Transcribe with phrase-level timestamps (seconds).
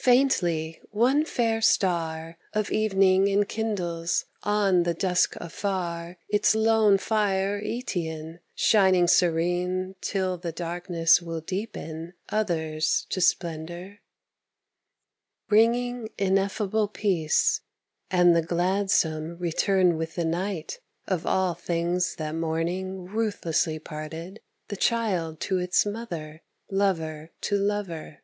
[0.00, 8.38] Faintly one fair star of evening enkindles On the dusk afar its lone fire Œtean,
[8.54, 13.98] Shining serene till the darkness will deepen Others to splendor;
[15.48, 17.62] Bringing ineffable peace,
[18.08, 20.78] and the gladsome Return with the night
[21.08, 28.20] of all things that morning Ruthlessly parted, the child to its mother, Lover to lover.